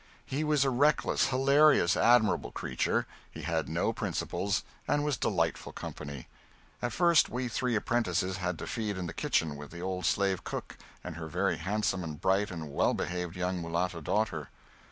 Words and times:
He 0.25 0.43
was 0.43 0.65
a 0.65 0.71
reckless, 0.71 1.27
hilarious, 1.27 1.95
admirable 1.95 2.51
creature; 2.51 3.05
he 3.29 3.43
had 3.43 3.69
no 3.69 3.93
principles, 3.93 4.63
and 4.87 5.03
was 5.03 5.15
delightful 5.15 5.71
company. 5.73 6.27
At 6.81 6.91
first 6.91 7.29
we 7.29 7.47
three 7.47 7.75
apprentices 7.75 8.37
had 8.37 8.57
to 8.57 8.65
feed 8.65 8.97
in 8.97 9.05
the 9.05 9.13
kitchen 9.13 9.55
with 9.55 9.69
the 9.69 9.83
old 9.83 10.07
slave 10.07 10.43
cook 10.43 10.79
and 11.03 11.17
her 11.17 11.27
very 11.27 11.57
handsome 11.57 12.03
and 12.03 12.19
bright 12.19 12.49
and 12.49 12.73
well 12.73 12.95
behaved 12.95 13.35
young 13.35 13.61
mulatto 13.61 14.01
daughter. 14.01 14.49